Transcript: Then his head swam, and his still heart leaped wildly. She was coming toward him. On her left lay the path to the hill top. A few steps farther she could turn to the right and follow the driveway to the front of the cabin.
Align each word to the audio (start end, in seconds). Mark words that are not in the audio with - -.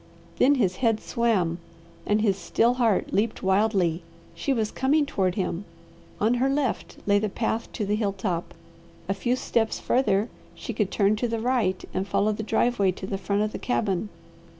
Then 0.39 0.55
his 0.55 0.77
head 0.77 0.99
swam, 0.99 1.59
and 2.07 2.21
his 2.21 2.35
still 2.35 2.73
heart 2.81 3.13
leaped 3.13 3.43
wildly. 3.43 4.01
She 4.33 4.51
was 4.51 4.71
coming 4.71 5.05
toward 5.05 5.35
him. 5.35 5.63
On 6.19 6.33
her 6.41 6.49
left 6.49 6.97
lay 7.05 7.19
the 7.19 7.29
path 7.29 7.71
to 7.73 7.85
the 7.85 7.93
hill 7.95 8.13
top. 8.13 8.55
A 9.07 9.13
few 9.13 9.35
steps 9.35 9.79
farther 9.79 10.27
she 10.55 10.73
could 10.73 10.89
turn 10.89 11.15
to 11.17 11.27
the 11.27 11.39
right 11.39 11.85
and 11.93 12.07
follow 12.07 12.31
the 12.31 12.41
driveway 12.41 12.91
to 12.93 13.05
the 13.05 13.19
front 13.19 13.43
of 13.43 13.51
the 13.51 13.59
cabin. 13.59 14.09